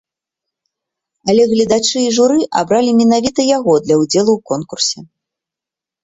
Але 1.33 1.43
гледачы 1.51 1.97
і 2.03 2.07
журы 2.17 2.39
абралі 2.61 2.95
менавіта 3.01 3.45
яго 3.57 3.73
для 3.85 3.95
ўдзелу 4.01 4.31
ў 4.39 4.47
конкурсе. 4.53 4.99